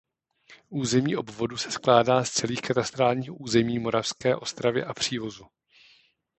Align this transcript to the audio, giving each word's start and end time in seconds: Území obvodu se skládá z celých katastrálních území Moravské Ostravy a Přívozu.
Území 0.69 1.15
obvodu 1.15 1.57
se 1.57 1.71
skládá 1.71 2.23
z 2.23 2.29
celých 2.29 2.61
katastrálních 2.61 3.41
území 3.41 3.79
Moravské 3.79 4.35
Ostravy 4.35 4.83
a 4.83 4.93
Přívozu. 4.93 5.43